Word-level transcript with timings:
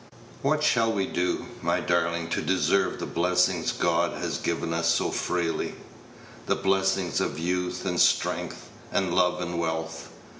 What 0.41 0.63
shall 0.63 0.91
we 0.91 1.05
do, 1.05 1.45
my 1.61 1.79
darling, 1.79 2.27
to 2.29 2.41
deserve 2.41 2.97
the 2.97 3.05
blessings 3.05 3.71
God 3.71 4.13
has 4.19 4.39
given 4.39 4.73
us 4.73 4.89
so 4.91 5.11
freely 5.11 5.75
the 6.47 6.55
blessings 6.55 7.21
of 7.21 7.37
youth 7.37 7.85
and 7.85 7.99
strength, 8.01 8.67
and 8.91 9.13
love 9.13 9.39
and 9.41 9.59
wealth? 9.59 10.09